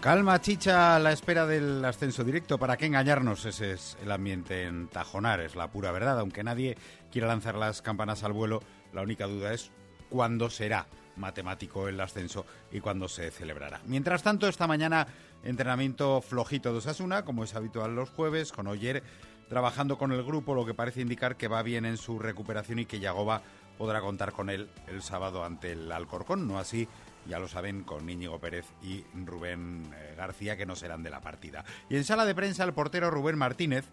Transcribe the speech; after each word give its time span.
Calma, 0.00 0.40
chicha, 0.40 0.94
a 0.94 0.98
la 1.00 1.10
espera 1.10 1.44
del 1.44 1.84
ascenso 1.84 2.22
directo. 2.22 2.56
¿Para 2.56 2.76
qué 2.76 2.86
engañarnos? 2.86 3.44
Ese 3.44 3.72
es 3.72 3.98
el 4.00 4.12
ambiente 4.12 4.62
en 4.62 4.86
Tajonar, 4.86 5.40
es 5.40 5.56
la 5.56 5.72
pura 5.72 5.90
verdad. 5.90 6.20
Aunque 6.20 6.44
nadie 6.44 6.78
quiera 7.10 7.26
lanzar 7.26 7.56
las 7.56 7.82
campanas 7.82 8.22
al 8.22 8.32
vuelo, 8.32 8.62
la 8.92 9.02
única 9.02 9.26
duda 9.26 9.52
es 9.52 9.72
cuándo 10.08 10.50
será 10.50 10.86
matemático 11.16 11.88
el 11.88 12.00
ascenso 12.00 12.46
y 12.70 12.78
cuándo 12.78 13.08
se 13.08 13.32
celebrará. 13.32 13.80
Mientras 13.86 14.22
tanto, 14.22 14.46
esta 14.46 14.68
mañana 14.68 15.08
entrenamiento 15.42 16.22
flojito 16.22 16.70
de 16.70 16.78
Osasuna, 16.78 17.24
como 17.24 17.42
es 17.42 17.56
habitual 17.56 17.96
los 17.96 18.10
jueves, 18.10 18.52
con 18.52 18.68
Oyer 18.68 19.02
trabajando 19.48 19.98
con 19.98 20.12
el 20.12 20.22
grupo, 20.22 20.54
lo 20.54 20.64
que 20.64 20.74
parece 20.74 21.00
indicar 21.00 21.36
que 21.36 21.48
va 21.48 21.62
bien 21.62 21.84
en 21.84 21.96
su 21.96 22.20
recuperación 22.20 22.78
y 22.78 22.86
que 22.86 23.00
Yagoba 23.00 23.42
podrá 23.76 24.00
contar 24.00 24.30
con 24.30 24.48
él 24.48 24.70
el 24.86 25.02
sábado 25.02 25.44
ante 25.44 25.72
el 25.72 25.90
Alcorcón, 25.90 26.46
no 26.46 26.58
así 26.58 26.86
ya 27.28 27.38
lo 27.38 27.48
saben, 27.48 27.84
con 27.84 28.08
Íñigo 28.08 28.38
Pérez 28.38 28.66
y 28.82 29.04
Rubén 29.24 29.92
eh, 29.94 30.14
García, 30.16 30.56
que 30.56 30.66
no 30.66 30.74
serán 30.74 31.02
de 31.02 31.10
la 31.10 31.20
partida. 31.20 31.64
Y 31.88 31.96
en 31.96 32.04
sala 32.04 32.24
de 32.24 32.34
prensa, 32.34 32.64
el 32.64 32.72
portero 32.72 33.10
Rubén 33.10 33.38
Martínez, 33.38 33.84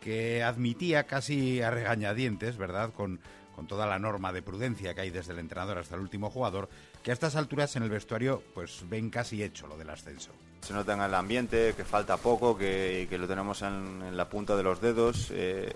que 0.00 0.42
admitía 0.42 1.04
casi 1.04 1.62
a 1.62 1.70
regañadientes, 1.70 2.56
¿verdad?, 2.56 2.92
con, 2.92 3.20
con 3.54 3.66
toda 3.66 3.86
la 3.86 3.98
norma 3.98 4.32
de 4.32 4.42
prudencia 4.42 4.94
que 4.94 5.02
hay 5.02 5.10
desde 5.10 5.32
el 5.32 5.38
entrenador 5.38 5.78
hasta 5.78 5.94
el 5.94 6.02
último 6.02 6.30
jugador, 6.30 6.68
que 7.02 7.10
a 7.10 7.14
estas 7.14 7.36
alturas 7.36 7.74
en 7.76 7.84
el 7.84 7.90
vestuario 7.90 8.42
pues 8.54 8.84
ven 8.88 9.10
casi 9.10 9.42
hecho 9.42 9.66
lo 9.66 9.76
del 9.76 9.90
ascenso. 9.90 10.32
Se 10.60 10.72
nota 10.72 10.94
en 10.94 11.02
el 11.02 11.14
ambiente 11.14 11.74
que 11.76 11.84
falta 11.84 12.16
poco, 12.16 12.56
que, 12.56 13.06
que 13.08 13.18
lo 13.18 13.28
tenemos 13.28 13.62
en, 13.62 14.16
la 14.16 14.28
punta 14.28 14.56
de 14.56 14.62
los 14.62 14.80
dedos, 14.80 15.30
eh, 15.32 15.70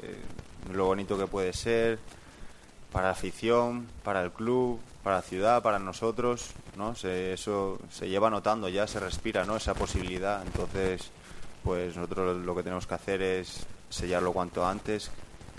lo 0.72 0.86
bonito 0.86 1.18
que 1.18 1.26
puede 1.26 1.52
ser 1.52 1.98
para 2.90 3.06
la 3.08 3.12
afición, 3.12 3.86
para 4.02 4.22
el 4.22 4.32
club, 4.32 4.80
para 5.02 5.16
la 5.16 5.22
ciudad, 5.22 5.62
para 5.62 5.78
nosotros, 5.78 6.50
¿no? 6.76 6.92
eso 6.92 7.78
se 7.90 8.08
lleva 8.08 8.30
notando 8.30 8.68
ya, 8.68 8.86
se 8.86 9.00
respira, 9.00 9.44
¿no? 9.44 9.56
Esa 9.56 9.74
posibilidad. 9.74 10.42
Entonces, 10.44 11.10
pues 11.62 11.96
nosotros 11.96 12.44
lo 12.44 12.54
que 12.54 12.62
tenemos 12.62 12.86
que 12.86 12.94
hacer 12.94 13.22
es 13.22 13.66
sellarlo 13.88 14.32
cuanto 14.32 14.66
antes, 14.66 15.10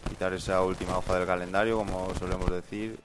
quitar 0.07 0.33
esa 0.33 0.61
última 0.63 0.97
hoja 0.97 1.15
del 1.15 1.27
calendario, 1.27 1.77
como 1.77 2.13
solemos 2.15 2.49
decir, 2.51 2.99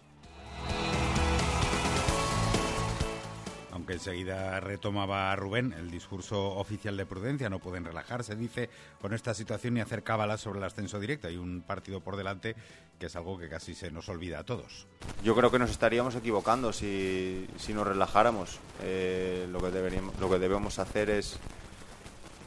aunque 3.84 3.92
enseguida 3.92 4.58
retomaba 4.60 5.36
Rubén 5.36 5.74
el 5.74 5.90
discurso 5.90 6.54
oficial 6.56 6.96
de 6.96 7.04
prudencia, 7.04 7.50
no 7.50 7.58
pueden 7.58 7.84
relajarse, 7.84 8.34
dice, 8.34 8.70
con 8.98 9.12
esta 9.12 9.34
situación 9.34 9.74
ni 9.74 9.82
hacer 9.82 10.02
cábalas 10.02 10.40
sobre 10.40 10.58
el 10.58 10.64
ascenso 10.64 10.98
directo. 10.98 11.28
Hay 11.28 11.36
un 11.36 11.60
partido 11.60 12.00
por 12.00 12.16
delante 12.16 12.56
que 12.98 13.06
es 13.06 13.16
algo 13.16 13.36
que 13.36 13.46
casi 13.50 13.74
se 13.74 13.90
nos 13.90 14.08
olvida 14.08 14.38
a 14.38 14.44
todos. 14.44 14.86
Yo 15.22 15.36
creo 15.36 15.50
que 15.50 15.58
nos 15.58 15.70
estaríamos 15.70 16.14
equivocando 16.14 16.72
si, 16.72 17.46
nos 17.74 17.86
relajáramos. 17.86 18.58
Eh, 18.82 19.46
lo, 19.52 19.58
que 19.58 20.00
lo 20.18 20.30
que 20.30 20.38
debemos 20.38 20.78
hacer 20.78 21.10
es 21.10 21.38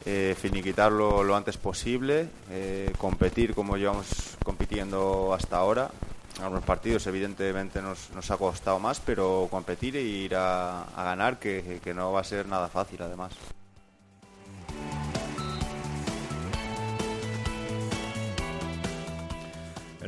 eh, 0.07 0.35
finiquitarlo 0.35 1.21
lo 1.21 1.35
antes 1.35 1.57
posible, 1.57 2.29
eh, 2.49 2.91
competir 2.97 3.53
como 3.53 3.77
llevamos 3.77 4.07
compitiendo 4.43 5.35
hasta 5.35 5.57
ahora 5.57 5.91
algunos 6.41 6.63
partidos 6.63 7.05
evidentemente 7.07 7.81
nos, 7.81 8.09
nos 8.11 8.29
ha 8.31 8.37
costado 8.37 8.79
más, 8.79 8.99
pero 8.99 9.47
competir 9.49 9.95
e 9.95 10.01
ir 10.01 10.35
a, 10.35 10.85
ganar 10.95 11.39
que, 11.39 11.79
que 11.83 11.93
no 11.93 12.11
va 12.11 12.21
a 12.21 12.23
ser 12.23 12.47
nada 12.47 12.67
fácil 12.67 13.01
además. 13.01 13.33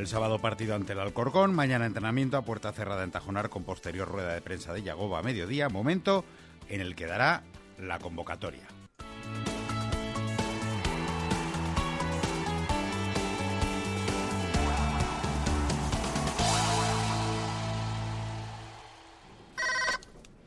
El 0.00 0.06
sábado 0.06 0.38
partido 0.38 0.74
ante 0.74 0.94
el 0.94 1.00
Alcorcón, 1.00 1.54
mañana 1.54 1.84
entrenamiento 1.84 2.38
a 2.38 2.42
puerta 2.42 2.72
cerrada 2.72 3.04
en 3.04 3.10
Tajonar 3.10 3.50
con 3.50 3.64
posterior 3.64 4.08
rueda 4.08 4.32
de 4.32 4.40
prensa 4.40 4.72
de 4.72 4.82
Yagoba 4.82 5.18
a 5.18 5.22
mediodía, 5.22 5.68
momento 5.68 6.24
en 6.70 6.80
el 6.80 6.96
que 6.96 7.04
dará 7.04 7.42
la 7.78 7.98
convocatoria. 7.98 8.79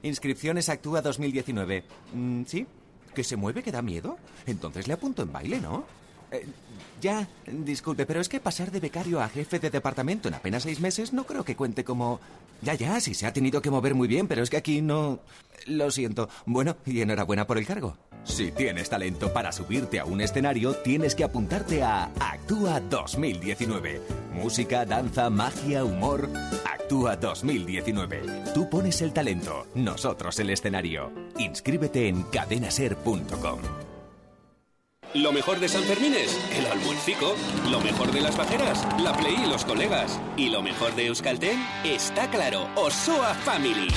Inscripciones 0.03 0.69
Actúa 0.69 1.01
2019. 1.01 1.83
Mm, 2.13 2.43
¿Sí? 2.45 2.67
¿Que 3.15 3.23
se 3.23 3.35
mueve 3.35 3.63
que 3.63 3.71
da 3.71 3.81
miedo? 3.81 4.17
Entonces 4.45 4.87
le 4.87 4.93
apunto 4.93 5.23
en 5.23 5.31
baile, 5.31 5.59
¿no? 5.59 5.85
Eh, 6.33 6.45
ya, 6.99 7.27
disculpe, 7.47 8.05
pero 8.05 8.19
es 8.19 8.29
que 8.29 8.39
pasar 8.39 8.71
de 8.71 8.79
becario 8.79 9.21
a 9.21 9.29
jefe 9.29 9.59
de 9.59 9.69
departamento 9.69 10.27
en 10.27 10.33
apenas 10.33 10.63
seis 10.63 10.79
meses 10.79 11.13
no 11.13 11.25
creo 11.25 11.43
que 11.43 11.55
cuente 11.55 11.83
como... 11.83 12.19
Ya, 12.61 12.75
ya, 12.75 12.99
sí 13.01 13.13
se 13.13 13.25
ha 13.25 13.33
tenido 13.33 13.61
que 13.61 13.69
mover 13.69 13.93
muy 13.93 14.07
bien, 14.07 14.27
pero 14.27 14.41
es 14.41 14.49
que 14.49 14.57
aquí 14.57 14.81
no... 14.81 15.19
Lo 15.67 15.91
siento. 15.91 16.29
Bueno, 16.45 16.77
y 16.85 17.01
enhorabuena 17.01 17.45
por 17.45 17.57
el 17.57 17.65
cargo. 17.65 17.97
Si 18.23 18.51
tienes 18.51 18.89
talento 18.89 19.31
para 19.33 19.51
subirte 19.51 19.99
a 19.99 20.05
un 20.05 20.21
escenario, 20.21 20.73
tienes 20.73 21.13
que 21.13 21.23
apuntarte 21.23 21.83
a 21.83 22.05
Actúa 22.19 22.79
2019. 22.79 24.01
Música, 24.33 24.85
danza, 24.85 25.29
magia, 25.29 25.83
humor. 25.83 26.29
Actúa 26.65 27.15
2019. 27.17 28.21
Tú 28.53 28.69
pones 28.69 29.01
el 29.01 29.13
talento, 29.13 29.67
nosotros 29.75 30.39
el 30.39 30.49
escenario. 30.49 31.11
Inscríbete 31.37 32.07
en 32.07 32.23
cadenaser.com. 32.23 33.59
Lo 35.13 35.31
mejor 35.31 35.59
de 35.59 35.69
San 35.69 35.83
Fermín 35.83 36.15
es 36.15 36.39
el 36.57 36.65
almuercico. 36.65 37.35
Lo 37.69 37.79
mejor 37.81 38.11
de 38.11 38.21
las 38.21 38.35
bajeras, 38.35 38.83
la 38.99 39.15
Play 39.15 39.35
y 39.43 39.47
los 39.47 39.63
colegas. 39.63 40.19
Y 40.37 40.49
lo 40.49 40.63
mejor 40.63 40.95
de 40.95 41.05
Euskaltel, 41.07 41.55
está 41.83 42.31
claro, 42.31 42.67
Osoa 42.75 43.35
Family. 43.35 43.89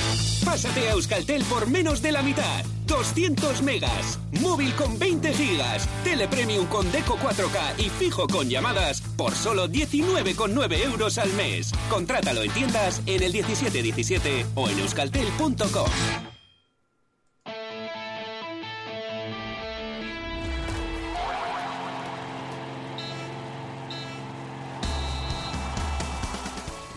Pásate 0.45 0.89
a 0.89 0.91
Euskaltel 0.91 1.43
por 1.45 1.67
menos 1.67 2.03
de 2.03 2.11
la 2.11 2.21
mitad. 2.21 2.63
200 2.85 3.63
megas, 3.63 4.19
móvil 4.41 4.73
con 4.75 4.97
20 4.97 5.33
gigas, 5.33 5.89
telepremium 6.03 6.67
con 6.67 6.89
Deco 6.91 7.17
4K 7.17 7.79
y 7.79 7.89
fijo 7.89 8.27
con 8.27 8.47
llamadas 8.47 9.01
por 9.17 9.33
solo 9.33 9.67
19,9 9.67 10.83
euros 10.85 11.17
al 11.17 11.33
mes. 11.33 11.71
Contrátalo 11.89 12.43
en 12.43 12.51
tiendas 12.51 13.01
en 13.07 13.23
el 13.23 13.33
1717 13.33 14.45
o 14.55 14.69
en 14.69 14.79
euskaltel.com. 14.79 16.26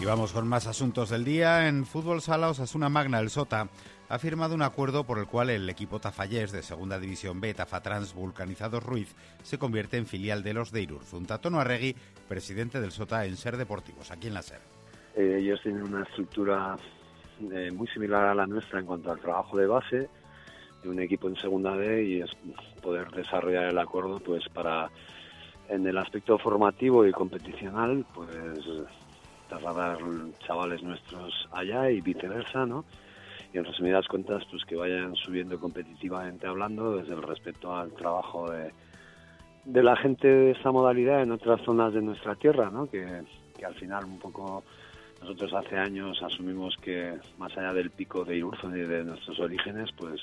Y 0.00 0.06
vamos 0.06 0.32
con 0.32 0.48
más 0.48 0.66
asuntos 0.66 1.10
del 1.10 1.24
día. 1.24 1.68
En 1.68 1.84
Fútbol 1.84 2.22
Sala 2.22 2.48
Osasuna 2.48 2.88
Magna, 2.88 3.20
el 3.20 3.28
Sota, 3.28 3.68
ha 4.08 4.18
firmado 4.18 4.54
un 4.54 4.62
acuerdo 4.62 5.04
por 5.04 5.18
el 5.18 5.26
cual 5.26 5.50
el 5.50 5.68
equipo 5.68 6.00
Tafallés 6.00 6.52
de 6.52 6.62
Segunda 6.62 6.98
División 6.98 7.38
B, 7.38 7.52
Tafatrans 7.52 8.14
Vulcanizados 8.14 8.82
Ruiz, 8.82 9.14
se 9.42 9.58
convierte 9.58 9.98
en 9.98 10.06
filial 10.06 10.42
de 10.42 10.54
los 10.54 10.72
de 10.72 10.80
Irurzun. 10.80 11.26
Tatono 11.26 11.60
Arregui, 11.60 11.94
presidente 12.26 12.80
del 12.80 12.92
Sota 12.92 13.26
en 13.26 13.36
Ser 13.36 13.58
Deportivos, 13.58 14.10
aquí 14.10 14.28
en 14.28 14.34
la 14.34 14.42
Ser. 14.42 14.60
Eh, 15.16 15.36
ellos 15.40 15.60
tienen 15.62 15.82
una 15.82 16.04
estructura 16.04 16.76
eh, 17.52 17.70
muy 17.70 17.86
similar 17.88 18.24
a 18.24 18.34
la 18.34 18.46
nuestra 18.46 18.80
en 18.80 18.86
cuanto 18.86 19.12
al 19.12 19.20
trabajo 19.20 19.58
de 19.58 19.66
base 19.66 20.08
de 20.82 20.88
un 20.88 20.98
equipo 20.98 21.28
en 21.28 21.36
Segunda 21.36 21.72
B 21.72 22.04
y 22.04 22.22
es 22.22 22.30
poder 22.80 23.10
desarrollar 23.10 23.64
el 23.64 23.78
acuerdo 23.78 24.18
pues 24.18 24.48
para 24.48 24.88
en 25.68 25.86
el 25.86 25.98
aspecto 25.98 26.38
formativo 26.38 27.06
y 27.06 27.12
competicional 27.12 28.06
pues 28.14 28.30
trasladar 29.50 29.98
chavales 30.46 30.82
nuestros 30.82 31.48
allá 31.52 31.90
y 31.90 32.00
viceversa, 32.00 32.64
¿no? 32.64 32.84
Y 33.52 33.58
en 33.58 33.64
resumidas 33.64 34.06
cuentas, 34.06 34.44
pues 34.50 34.64
que 34.64 34.76
vayan 34.76 35.16
subiendo 35.16 35.58
competitivamente 35.58 36.46
hablando 36.46 36.96
desde 36.96 37.14
el 37.14 37.22
respeto 37.22 37.76
al 37.76 37.92
trabajo 37.92 38.48
de, 38.50 38.72
de 39.64 39.82
la 39.82 39.96
gente 39.96 40.28
de 40.28 40.50
esta 40.52 40.70
modalidad 40.70 41.22
en 41.22 41.32
otras 41.32 41.60
zonas 41.62 41.92
de 41.92 42.00
nuestra 42.00 42.36
tierra, 42.36 42.70
¿no? 42.70 42.88
Que, 42.88 43.22
que 43.58 43.66
al 43.66 43.74
final 43.74 44.04
un 44.04 44.20
poco 44.20 44.62
nosotros 45.20 45.52
hace 45.52 45.76
años 45.76 46.22
asumimos 46.22 46.76
que 46.80 47.18
más 47.38 47.56
allá 47.58 47.74
del 47.74 47.90
pico 47.90 48.24
de 48.24 48.36
Irurzun 48.36 48.76
y 48.76 48.82
de 48.82 49.04
nuestros 49.04 49.38
orígenes, 49.40 49.90
pues 49.96 50.20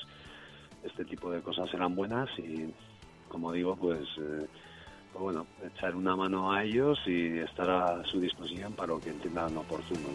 este 0.82 1.04
tipo 1.04 1.30
de 1.30 1.42
cosas 1.42 1.72
eran 1.74 1.94
buenas 1.94 2.30
y 2.38 2.72
como 3.28 3.52
digo, 3.52 3.76
pues 3.76 4.08
eh, 4.18 4.46
pues 5.12 5.22
bueno, 5.22 5.46
echar 5.64 5.94
una 5.94 6.16
mano 6.16 6.52
a 6.52 6.64
ellos 6.64 6.98
y 7.06 7.38
estar 7.38 7.68
a 7.70 8.04
su 8.04 8.20
disposición 8.20 8.72
para 8.72 8.88
lo 8.88 9.00
que 9.00 9.10
entiendan 9.10 9.56
oportuno. 9.56 10.08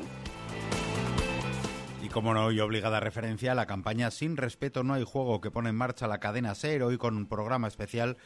Y 2.01 2.09
como 2.09 2.33
no, 2.33 2.51
y 2.51 2.59
obligada 2.59 2.99
referencia 2.99 3.53
a 3.53 3.55
la 3.55 3.65
campaña 3.65 4.11
Sin 4.11 4.35
Respeto 4.35 4.83
No 4.83 4.93
hay 4.93 5.05
Juego 5.05 5.39
que 5.39 5.51
pone 5.51 5.69
en 5.69 5.75
marcha 5.75 6.05
la 6.07 6.19
cadena 6.19 6.53
SER 6.53 6.83
hoy 6.83 6.97
con 6.97 7.15
un 7.15 7.27
programa 7.27 7.67
especial 7.67 8.17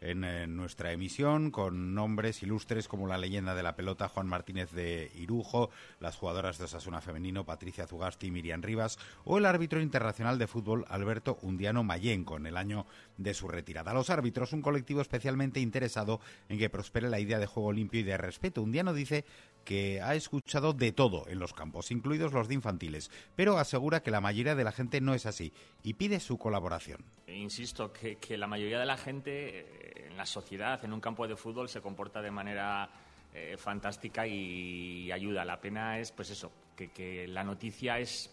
en, 0.00 0.56
nuestra 0.56 0.92
emisión 0.92 1.50
con 1.50 1.94
nombres 1.94 2.42
ilustres 2.42 2.88
como 2.88 3.06
la 3.06 3.18
leyenda 3.18 3.54
de 3.54 3.62
la 3.62 3.76
pelota 3.76 4.08
Juan 4.08 4.26
Martínez 4.26 4.70
de 4.72 5.10
Irujo, 5.16 5.70
las 6.00 6.16
jugadoras 6.16 6.58
de 6.58 6.64
Osasuna 6.64 7.00
Femenino 7.00 7.44
Patricia 7.44 7.86
Zugasti 7.86 8.28
y 8.28 8.30
Miriam 8.30 8.62
Rivas 8.62 8.98
o 9.24 9.38
el 9.38 9.46
árbitro 9.46 9.80
internacional 9.80 10.38
de 10.38 10.46
fútbol 10.46 10.84
Alberto 10.88 11.38
Undiano 11.42 11.84
Mayenco 11.84 12.36
en 12.36 12.46
el 12.46 12.56
año 12.56 12.86
de 13.16 13.34
su 13.34 13.48
retirada. 13.48 13.94
Los 13.94 14.10
árbitros, 14.10 14.52
un 14.52 14.62
colectivo 14.62 15.00
especialmente 15.00 15.60
interesado 15.60 16.20
en 16.48 16.58
que 16.58 16.70
prospere 16.70 17.08
la 17.08 17.20
idea 17.20 17.38
de 17.38 17.46
juego 17.46 17.72
limpio 17.72 18.00
y 18.00 18.04
de 18.04 18.16
respeto. 18.16 18.62
Undiano 18.62 18.92
dice 18.92 19.24
que 19.66 20.00
ha 20.00 20.14
escuchado 20.14 20.72
de 20.72 20.92
todo 20.92 21.28
en 21.28 21.38
los 21.38 21.52
campos, 21.52 21.90
incluidos 21.90 22.32
los 22.32 22.48
de 22.48 22.54
infantiles, 22.54 23.10
pero 23.34 23.58
asegura 23.58 24.00
que 24.00 24.10
la 24.10 24.22
mayoría 24.22 24.54
de 24.54 24.64
la 24.64 24.72
gente 24.72 25.02
no 25.02 25.12
es 25.12 25.26
así 25.26 25.52
y 25.82 25.94
pide 25.94 26.20
su 26.20 26.38
colaboración. 26.38 27.04
Insisto 27.26 27.92
que, 27.92 28.16
la 28.38 28.46
mayoría 28.46 28.78
de 28.78 28.86
la 28.86 28.96
gente 28.96 29.58
eh, 29.58 30.06
en 30.08 30.16
la 30.16 30.24
sociedad, 30.24 30.82
en 30.84 30.92
un 30.92 31.00
campo 31.00 31.26
de 31.26 31.36
fútbol, 31.36 31.68
se 31.68 31.82
comporta 31.82 32.22
de 32.22 32.30
manera 32.30 32.88
eh, 33.34 33.56
fantástica 33.58 34.26
y 34.26 35.10
ayuda. 35.12 35.44
La 35.44 35.60
pena 35.60 35.98
es, 35.98 36.12
pues 36.12 36.30
eso, 36.30 36.50
que 36.76 37.26
la 37.28 37.42
noticia 37.42 37.98
es 37.98 38.30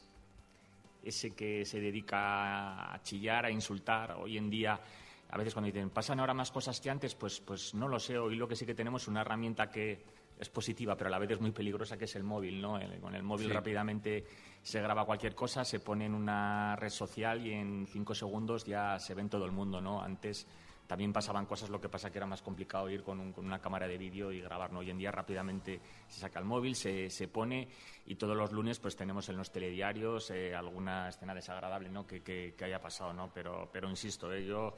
ese 1.04 1.32
que 1.32 1.66
se 1.66 1.80
dedica 1.80 2.94
a 2.94 3.02
chillar, 3.02 3.46
a 3.46 3.52
insultar. 3.52 4.12
Hoy 4.14 4.38
en 4.38 4.50
día, 4.50 4.80
a 5.30 5.38
veces 5.38 5.54
cuando 5.54 5.68
dicen, 5.72 5.90
pasan 5.90 6.20
ahora 6.20 6.34
más 6.34 6.52
cosas 6.52 6.80
que 6.80 6.90
antes, 6.90 7.16
pues, 7.16 7.40
pues 7.42 7.74
no 7.74 7.88
lo 7.88 8.00
sé. 8.00 8.18
Hoy 8.18 8.36
lo 8.36 8.48
que 8.48 8.56
sí 8.56 8.66
que 8.66 8.76
tenemos 8.76 9.04
es 9.04 9.08
una 9.10 9.22
herramienta 9.22 9.70
que 9.70 10.04
es 10.44 10.50
positiva, 10.50 10.96
pero 10.96 11.08
a 11.08 11.12
la 11.12 11.20
vez 11.20 11.32
es 11.32 11.42
muy 11.42 11.52
peligrosa, 11.52 11.98
que 11.98 12.06
es 12.06 12.16
el 12.16 12.24
móvil. 12.24 12.62
¿no? 12.62 12.80
con 13.02 13.16
el 13.16 13.24
móvil 13.24 13.50
rápidamente 13.50 14.26
se 14.62 14.82
graba 14.82 15.06
cualquier 15.06 15.34
cosa, 15.34 15.66
se 15.66 15.80
pone 15.80 16.06
en 16.06 16.14
una 16.14 16.76
red 16.76 16.90
social 16.90 17.46
y 17.46 17.52
en 17.54 17.88
cinco 17.88 18.14
segundos 18.14 18.66
ya 18.66 19.00
se 19.00 19.14
ve 19.14 19.22
en 19.22 19.30
todo 19.30 19.46
el 19.46 19.52
mundo. 19.52 19.82
¿no? 19.82 20.02
Antes 20.02 20.46
también 20.88 21.14
pasaban 21.14 21.46
cosas, 21.46 21.70
lo 21.70 21.80
que 21.80 21.90
pasa 21.90 22.12
que 22.12 22.18
era 22.18 22.28
más 22.28 22.42
complicado 22.42 22.90
ir 22.90 23.04
con, 23.04 23.34
una 23.38 23.60
cámara 23.60 23.88
de 23.88 23.98
vídeo 23.98 24.32
y 24.32 24.42
grabar. 24.42 24.74
Hoy 24.76 24.90
en 24.90 24.98
día 24.98 25.12
rápidamente 25.12 25.80
se 26.08 26.20
saca 26.20 26.40
el 26.40 26.46
móvil, 26.46 26.76
se, 26.76 27.10
se, 27.10 27.28
pone 27.28 27.70
y 28.06 28.16
todos 28.16 28.36
los 28.36 28.52
lunes 28.52 28.80
pues 28.80 28.96
tenemos 28.96 29.28
en 29.30 29.38
los 29.38 29.52
telediarios 29.52 30.30
eh, 30.32 30.54
alguna 30.54 31.10
escena 31.10 31.34
desagradable 31.34 31.90
¿no? 31.90 32.06
que, 32.06 32.22
que, 32.22 32.54
haya 32.64 32.82
pasado. 32.82 33.14
¿no? 33.14 33.32
Pero, 33.34 33.70
pero 33.72 33.90
insisto, 33.90 34.32
eh, 34.34 34.46
yo 34.46 34.74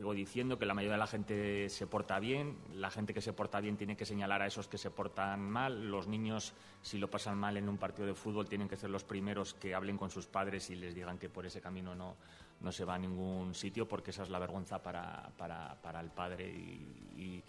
digo 0.00 0.14
diciendo 0.14 0.58
que 0.58 0.64
la 0.64 0.72
mayoría 0.72 0.94
de 0.94 0.98
la 0.98 1.06
gente 1.06 1.68
se 1.68 1.86
porta 1.86 2.18
bien, 2.18 2.56
la 2.72 2.90
gente 2.90 3.12
que 3.12 3.20
se 3.20 3.34
porta 3.34 3.60
bien 3.60 3.76
tiene 3.76 3.98
que 3.98 4.06
señalar 4.06 4.40
a 4.40 4.46
esos 4.46 4.66
que 4.66 4.78
se 4.78 4.90
portan 4.90 5.50
mal, 5.50 5.90
los 5.90 6.06
niños 6.06 6.54
si 6.80 6.96
lo 6.96 7.10
pasan 7.10 7.36
mal 7.36 7.58
en 7.58 7.68
un 7.68 7.76
partido 7.76 8.06
de 8.06 8.14
fútbol 8.14 8.48
tienen 8.48 8.66
que 8.66 8.78
ser 8.78 8.88
los 8.88 9.04
primeros 9.04 9.52
que 9.52 9.74
hablen 9.74 9.98
con 9.98 10.10
sus 10.10 10.26
padres 10.26 10.70
y 10.70 10.76
les 10.76 10.94
digan 10.94 11.18
que 11.18 11.28
por 11.28 11.44
ese 11.44 11.60
camino 11.60 11.94
no, 11.94 12.16
no 12.62 12.72
se 12.72 12.86
va 12.86 12.94
a 12.94 12.98
ningún 12.98 13.54
sitio 13.54 13.86
porque 13.86 14.10
esa 14.10 14.22
es 14.22 14.30
la 14.30 14.38
vergüenza 14.38 14.82
para, 14.82 15.32
para, 15.36 15.76
para 15.82 16.00
el 16.00 16.08
padre 16.08 16.48
y, 16.48 17.44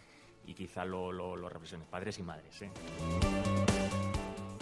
y, 0.45 0.53
quizá 0.53 0.83
lo, 0.83 1.09
lo, 1.13 1.37
lo 1.37 1.49
padres 1.89 2.19
y 2.19 2.23
madres. 2.23 2.63
¿eh? 2.63 2.71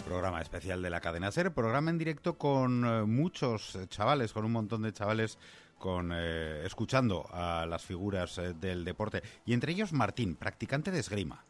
Programa 0.04 0.40
especial 0.40 0.80
de 0.80 0.90
la 0.90 1.00
cadena 1.00 1.32
SER, 1.32 1.52
programa 1.52 1.90
en 1.90 1.98
directo 1.98 2.38
con 2.38 2.84
eh, 2.84 3.02
muchos 3.02 3.76
chavales, 3.88 4.32
con 4.32 4.44
un 4.44 4.52
montón 4.52 4.82
de 4.82 4.92
chavales 4.92 5.38
con 5.80 6.12
eh, 6.14 6.62
escuchando 6.64 7.26
a 7.32 7.66
las 7.66 7.82
figuras 7.82 8.40
del 8.60 8.84
deporte 8.84 9.22
y 9.44 9.52
entre 9.52 9.72
ellos 9.72 9.92
Martín, 9.92 10.36
practicante 10.36 10.92
de 10.92 11.00
esgrima. 11.00 11.42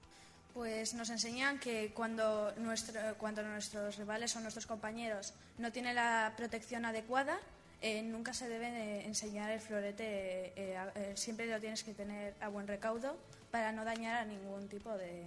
Pues 0.55 0.95
nos 0.95 1.11
enseñan 1.11 1.59
que 1.59 1.93
cuando, 1.93 2.53
nuestro, 2.57 3.01
cuando 3.19 3.43
nuestros 3.43 3.97
rivales 3.97 4.35
o 4.37 4.41
nuestros 4.41 4.67
compañeros 4.67 5.35
no 5.59 5.71
tienen 5.71 5.95
la 5.95 6.33
protección 6.37 6.85
adecuada, 6.85 7.39
eh, 7.83 8.03
nunca 8.03 8.35
se 8.35 8.49
debe 8.49 9.07
enseñar 9.07 9.51
el 9.51 9.61
florete, 9.61 10.53
eh, 10.55 10.77
eh, 10.95 11.13
siempre 11.15 11.47
lo 11.47 11.59
tienes 11.61 11.83
que 11.83 11.95
tener 11.95 12.35
a 12.41 12.49
buen 12.49 12.67
recaudo 12.67 13.17
para 13.51 13.73
no 13.73 13.85
dañar 13.85 14.17
a 14.17 14.25
ningún 14.25 14.69
tipo 14.69 14.91
de, 14.99 15.25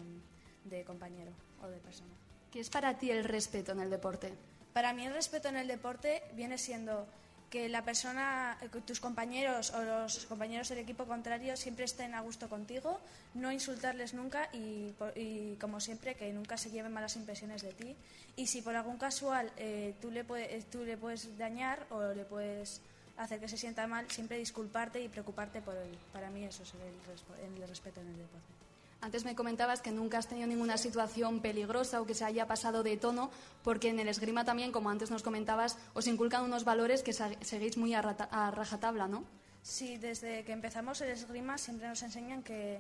de 0.66 0.84
compañero 0.84 1.32
o 1.64 1.68
de 1.68 1.78
persona. 1.78 2.12
¿Qué 2.52 2.60
es 2.60 2.70
para 2.70 2.98
ti 2.98 3.10
el 3.10 3.24
respeto 3.24 3.72
en 3.72 3.80
el 3.80 3.90
deporte? 3.90 4.34
Para 4.72 4.94
mí 4.94 5.06
el 5.06 5.14
respeto 5.14 5.48
en 5.48 5.58
el 5.58 5.68
deporte 5.68 6.22
viene 6.36 6.58
siendo 6.58 7.08
que 7.54 7.70
la 7.70 7.86
persona, 7.86 8.58
tus 8.84 9.00
compañeros 9.00 9.70
o 9.78 9.84
los 9.84 10.26
compañeros 10.26 10.70
del 10.70 10.80
equipo 10.80 11.06
contrario 11.06 11.56
siempre 11.56 11.86
estén 11.86 12.16
a 12.16 12.22
gusto 12.26 12.50
contigo, 12.50 13.00
no 13.36 13.52
insultarles 13.52 14.16
nunca 14.16 14.50
y, 14.52 15.54
como 15.62 15.80
siempre 15.80 16.16
que 16.16 16.34
nunca 16.34 16.58
se 16.58 16.72
lleven 16.72 16.92
malas 16.92 17.16
impresiones 17.16 17.62
de 17.62 17.72
ti. 17.74 17.96
Y 18.38 18.48
si 18.48 18.64
por 18.64 18.76
algún 18.76 18.98
casual 18.98 19.52
eh, 19.58 19.94
tú, 20.02 20.10
le 20.10 20.24
puedes, 20.24 20.66
tú 20.72 20.84
le 20.84 20.98
puedes 20.98 21.38
dañar 21.38 21.86
o 21.92 22.02
le 22.02 22.26
puedes 22.26 22.82
hacer 23.18 23.40
que 23.40 23.48
se 23.48 23.58
sienta 23.58 23.86
mal, 23.86 24.10
siempre 24.10 24.40
disculparte 24.40 25.00
y 25.00 25.08
preocuparte 25.08 25.62
por 25.62 25.78
él. 25.78 25.96
Para 26.12 26.32
mí 26.32 26.44
eso 26.44 26.64
es 26.64 26.74
el, 26.74 27.62
el 27.62 27.70
respeto 27.70 28.02
en 28.02 28.08
el 28.08 28.18
deporte. 28.18 28.73
Antes 29.04 29.26
me 29.26 29.36
comentabas 29.36 29.82
que 29.82 29.92
nunca 29.92 30.18
has 30.18 30.28
tenido 30.28 30.48
ninguna 30.48 30.78
situación 30.78 31.42
peligrosa 31.42 32.00
o 32.00 32.08
que 32.08 32.16
se 32.16 32.24
haya 32.24 32.48
pasado 32.48 32.88
de 32.88 32.96
tono, 32.96 33.28
porque 33.60 33.92
en 33.92 34.00
el 34.00 34.08
esgrima 34.08 34.48
también, 34.48 34.72
como 34.72 34.90
antes 34.90 35.12
nos 35.12 35.24
comentabas, 35.28 35.76
os 35.92 36.08
inculcan 36.08 36.48
unos 36.48 36.64
valores 36.64 37.04
que 37.04 37.12
seguís 37.12 37.76
muy 37.76 37.94
a, 37.94 38.02
rajatabla, 38.02 39.10
¿no? 39.12 39.26
Sí, 39.62 39.98
desde 39.98 40.46
que 40.46 40.54
empezamos 40.54 41.02
el 41.02 41.12
esgrima 41.12 41.58
siempre 41.58 41.90
nos 41.90 42.02
enseñan 42.02 42.44
que 42.44 42.80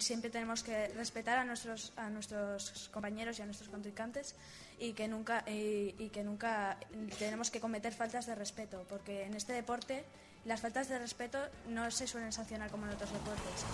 siempre 0.00 0.28
tenemos 0.28 0.62
que 0.62 0.88
respetar 0.88 1.38
a 1.38 1.44
nuestros, 1.44 1.94
a 1.96 2.10
nuestros 2.10 2.90
compañeros 2.92 3.38
y 3.38 3.42
a 3.42 3.46
nuestros 3.46 3.70
contrincantes 3.70 4.36
y 4.78 4.92
que, 4.92 5.08
nunca, 5.08 5.44
y, 5.48 5.94
y 5.98 6.10
que 6.12 6.24
nunca 6.24 6.76
tenemos 7.18 7.50
que 7.50 7.60
cometer 7.60 7.94
faltas 7.94 8.26
de 8.26 8.34
respeto, 8.34 8.84
porque 8.90 9.24
en 9.24 9.32
este 9.32 9.54
deporte 9.54 10.04
las 10.44 10.60
faltas 10.60 10.90
de 10.90 10.98
respeto 10.98 11.38
no 11.68 11.90
se 11.90 12.06
suelen 12.06 12.32
sancionar 12.32 12.70
como 12.70 12.84
en 12.84 12.92
otros 12.92 13.10
deportes. 13.12 13.64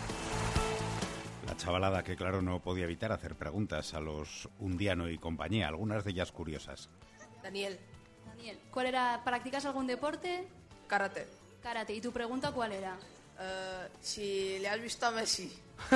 La 1.51 1.57
chavalada 1.57 2.05
que, 2.05 2.15
claro, 2.15 2.43
no 2.43 2.61
podía 2.61 2.85
evitar 2.85 3.11
hacer 3.11 3.35
preguntas 3.35 3.93
a 3.95 4.01
los 4.01 4.49
Undiano 4.61 5.09
y 5.09 5.19
compañía, 5.19 5.67
algunas 5.67 6.05
de 6.05 6.13
ellas 6.13 6.31
curiosas. 6.31 6.89
Daniel. 7.43 7.77
Daniel, 8.25 8.61
¿cuál 8.71 8.87
era? 8.87 9.21
¿Practicas 9.25 9.65
algún 9.65 9.89
deporte? 9.89 10.47
Karate. 10.87 11.27
Karate. 11.61 11.93
¿Y 11.93 12.01
tu 12.01 12.13
pregunta 12.13 12.53
cuál 12.53 12.71
era? 12.71 12.97
Eh, 13.41 13.89
si 14.01 14.61
le 14.61 14.69
has 14.69 14.81
visto 14.81 15.07
a 15.07 15.11
Messi. 15.11 15.53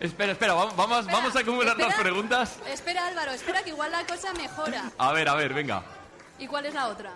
Espera, 0.00 0.32
espera, 0.32 0.54
vamos, 0.54 1.06
vamos 1.06 1.34
a 1.34 1.40
acumular 1.40 1.76
las 1.76 1.96
preguntas. 1.96 2.56
Espera, 2.68 3.08
Álvaro, 3.08 3.32
espera 3.32 3.64
que 3.64 3.70
igual 3.70 3.90
la 3.90 4.06
cosa 4.06 4.32
mejora. 4.32 4.92
A 4.96 5.12
ver, 5.12 5.28
a 5.28 5.34
ver, 5.34 5.54
venga. 5.54 5.82
¿Y 6.38 6.46
cuál 6.46 6.66
es 6.66 6.74
la 6.74 6.86
otra? 6.86 7.14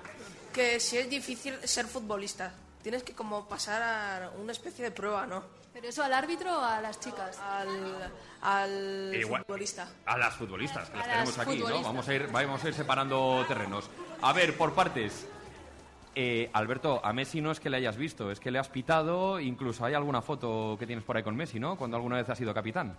Que 0.53 0.81
si 0.81 0.99
es 0.99 1.09
difícil 1.09 1.57
ser 1.63 1.87
futbolista, 1.87 2.53
tienes 2.83 3.03
que 3.03 3.15
como 3.15 3.49
pasar 3.49 3.83
a 3.83 4.31
una 4.39 4.53
especie 4.53 4.85
de 4.85 4.91
prueba, 4.91 5.27
¿no? 5.27 5.43
¿Pero 5.73 5.89
eso 5.89 6.03
al 6.03 6.13
árbitro 6.13 6.59
o 6.59 6.63
a 6.63 6.81
las 6.81 7.01
chicas? 7.01 7.41
Al, 8.43 9.15
futbolista. 9.25 9.89
A 10.05 10.19
las 10.19 10.35
futbolistas, 10.35 10.91
que 10.91 10.99
las 10.99 11.09
tenemos 11.09 11.39
aquí, 11.39 11.59
¿no? 11.59 11.83
Vamos 11.83 12.09
a, 12.09 12.15
ir, 12.15 12.29
vamos 12.31 12.63
a 12.63 12.69
ir 12.69 12.75
separando 12.75 13.45
terrenos. 13.49 13.89
A 14.21 14.33
ver, 14.33 14.57
por 14.57 14.75
partes. 14.75 15.27
Eh, 16.15 16.51
Alberto, 16.53 17.01
a 17.03 17.15
Messi 17.15 17.41
no 17.41 17.51
es 17.51 17.59
que 17.59 17.71
le 17.71 17.79
hayas 17.79 17.97
visto, 17.97 18.31
es 18.31 18.39
que 18.39 18.51
le 18.51 18.59
has 18.59 18.69
pitado, 18.69 19.41
incluso 19.41 19.87
hay 19.87 19.95
alguna 19.95 20.21
foto 20.21 20.77
que 20.79 20.87
tienes 20.87 21.05
por 21.05 21.17
ahí 21.17 21.23
con 21.23 21.35
Messi, 21.35 21.59
¿no? 21.59 21.77
Cuando 21.77 21.97
alguna 21.97 22.17
vez 22.17 22.29
ha 22.29 22.35
sido 22.35 22.53
capitán. 22.53 22.99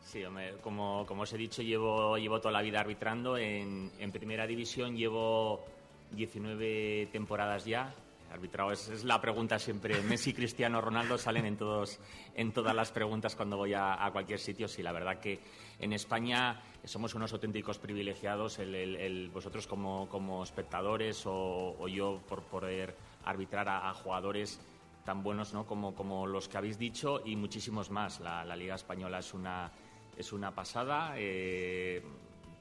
Sí, 0.00 0.22
como, 0.62 1.04
como 1.04 1.22
os 1.22 1.32
he 1.34 1.36
dicho, 1.36 1.60
llevo, 1.60 2.16
llevo 2.16 2.40
toda 2.40 2.52
la 2.52 2.62
vida 2.62 2.80
arbitrando. 2.80 3.36
En, 3.36 3.92
en 3.98 4.10
primera 4.10 4.46
división 4.46 4.96
llevo 4.96 5.66
19 6.12 7.10
temporadas 7.12 7.66
ya 7.66 7.94
arbitrado. 8.30 8.72
Es, 8.72 9.04
la 9.04 9.20
pregunta 9.20 9.58
siempre. 9.58 10.00
Messi, 10.08 10.32
Cristiano, 10.32 10.80
Ronaldo 10.80 11.18
salen 11.18 11.46
en, 11.46 11.56
todos, 11.56 11.98
en 12.34 12.52
todas 12.52 12.74
las 12.74 12.90
preguntas 12.92 13.36
cuando 13.36 13.56
voy 13.56 13.74
a, 13.74 14.08
cualquier 14.12 14.38
sitio. 14.38 14.68
Sí, 14.68 14.82
la 14.82 14.92
verdad 14.92 15.18
que 15.18 15.40
en 15.78 15.92
España 15.92 16.60
somos 16.84 17.14
unos 17.14 17.32
auténticos 17.32 17.78
privilegiados, 17.78 18.58
el, 18.58 19.30
vosotros 19.32 19.66
como, 19.66 20.08
como 20.08 20.42
espectadores 20.42 21.22
o, 21.26 21.88
yo 21.88 22.20
por 22.28 22.42
poder 22.44 22.96
arbitrar 23.24 23.68
a, 23.68 23.92
jugadores 23.94 24.60
tan 25.04 25.22
buenos 25.22 25.52
¿no? 25.54 25.66
como, 25.66 25.94
como 25.94 26.26
los 26.26 26.48
que 26.48 26.58
habéis 26.58 26.78
dicho 26.78 27.20
y 27.24 27.36
muchísimos 27.36 27.90
más. 27.90 28.20
La, 28.20 28.56
Liga 28.56 28.74
Española 28.74 29.18
es 29.18 29.34
una, 29.34 29.70
es 30.16 30.32
una 30.32 30.54
pasada. 30.54 31.14
Eh, 31.16 32.02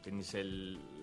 tenéis 0.02 0.36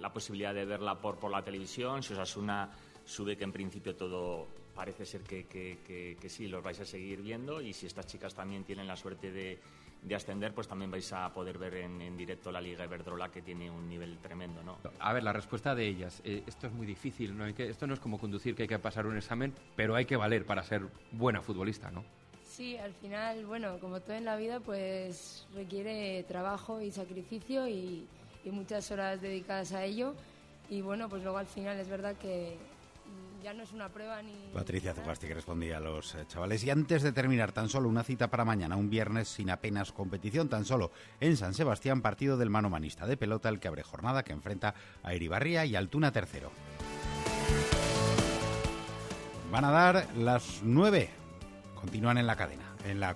la 0.00 0.12
posibilidad 0.12 0.54
de 0.54 0.64
verla 0.64 0.98
por, 0.98 1.18
por 1.18 1.30
la 1.30 1.42
televisión. 1.42 2.02
Si 2.02 2.14
os 2.14 2.36
una 2.36 2.70
sube 3.06 3.36
que 3.36 3.44
en 3.44 3.52
principio 3.52 3.96
todo 3.96 4.46
parece 4.74 5.06
ser 5.06 5.22
que, 5.22 5.46
que, 5.46 6.28
sí, 6.28 6.48
los 6.48 6.62
vais 6.62 6.78
a 6.80 6.84
seguir 6.84 7.22
viendo 7.22 7.62
y 7.62 7.72
si 7.72 7.86
estas 7.86 8.06
chicas 8.06 8.34
también 8.34 8.64
tienen 8.64 8.86
la 8.86 8.96
suerte 8.96 9.30
de, 9.30 9.58
de 10.02 10.14
ascender, 10.14 10.52
pues 10.52 10.68
también 10.68 10.90
vais 10.90 11.10
a 11.14 11.32
poder 11.32 11.56
ver 11.56 11.76
en, 11.76 12.14
directo 12.16 12.52
la 12.52 12.60
Liga 12.60 12.84
Iberdrola 12.84 13.30
que 13.30 13.40
tiene 13.40 13.70
un 13.70 13.88
nivel 13.88 14.18
tremendo, 14.18 14.62
¿no? 14.62 14.76
A 14.98 15.12
ver, 15.14 15.22
la 15.22 15.32
respuesta 15.32 15.74
de 15.74 15.86
ellas, 15.86 16.20
eh, 16.24 16.42
esto 16.46 16.66
es 16.66 16.72
muy 16.74 16.86
difícil, 16.86 17.36
¿no? 17.36 17.44
Hay 17.44 17.54
que, 17.54 17.70
esto 17.70 17.86
no 17.86 17.94
es 17.94 18.00
como 18.00 18.18
conducir 18.18 18.54
que 18.54 18.64
hay 18.64 18.68
que 18.68 18.78
pasar 18.78 19.06
un 19.06 19.16
examen, 19.16 19.54
pero 19.76 19.94
hay 19.94 20.04
que 20.04 20.16
valer 20.16 20.44
para 20.44 20.62
ser 20.62 20.82
buena 21.12 21.40
futbolista, 21.40 21.90
¿no? 21.90 22.04
Sí, 22.44 22.76
al 22.76 22.92
final, 22.92 23.46
bueno, 23.46 23.78
como 23.80 24.00
todo 24.00 24.16
en 24.16 24.24
la 24.24 24.36
vida, 24.36 24.60
pues 24.60 25.46
requiere 25.54 26.22
trabajo 26.24 26.80
y 26.80 26.90
sacrificio 26.90 27.66
y, 27.66 28.06
y 28.44 28.50
muchas 28.50 28.90
horas 28.90 29.20
dedicadas 29.20 29.72
a 29.72 29.84
ello. 29.84 30.14
Y 30.68 30.80
bueno, 30.80 31.08
pues 31.08 31.22
luego 31.22 31.38
al 31.38 31.46
final 31.46 31.78
es 31.78 31.88
verdad 31.88 32.16
que 32.16 32.56
ya 33.46 33.54
no 33.54 33.62
es 33.62 33.70
una 33.70 33.88
prueba 33.88 34.20
ni... 34.22 34.32
Patricia 34.52 34.92
Zugasti 34.92 35.28
que 35.28 35.34
respondía 35.34 35.76
a 35.76 35.80
los 35.80 36.16
eh, 36.16 36.24
chavales. 36.26 36.64
Y 36.64 36.70
antes 36.70 37.04
de 37.04 37.12
terminar, 37.12 37.52
tan 37.52 37.68
solo 37.68 37.88
una 37.88 38.02
cita 38.02 38.28
para 38.28 38.44
mañana, 38.44 38.74
un 38.74 38.90
viernes 38.90 39.28
sin 39.28 39.50
apenas 39.50 39.92
competición, 39.92 40.48
tan 40.48 40.64
solo 40.64 40.90
en 41.20 41.36
San 41.36 41.54
Sebastián, 41.54 42.02
partido 42.02 42.36
del 42.36 42.50
mano 42.50 42.70
manista 42.70 43.06
de 43.06 43.16
pelota, 43.16 43.48
el 43.48 43.60
que 43.60 43.68
abre 43.68 43.84
jornada 43.84 44.24
que 44.24 44.32
enfrenta 44.32 44.74
a 45.04 45.14
Iribarría 45.14 45.64
y 45.64 45.76
Altuna 45.76 46.10
tercero. 46.10 46.50
Van 49.52 49.64
a 49.64 49.70
dar 49.70 50.08
las 50.16 50.62
nueve. 50.64 51.10
Continúan 51.76 52.18
en 52.18 52.26
la 52.26 52.34
cadena, 52.34 52.74
en 52.84 52.98
la... 52.98 53.14